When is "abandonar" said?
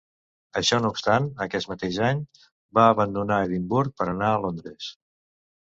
2.95-3.39